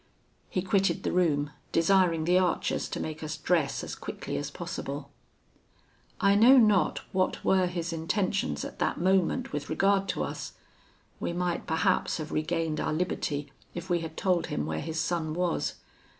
[0.49, 5.11] "He quitted the room, desiring the archers to make us dress as quickly as possible.
[6.19, 10.53] "I know not what were his intentions at that moment with regard to us;
[11.19, 15.35] we might perhaps have regained our liberty if we had told him where his son
[15.35, 15.73] was.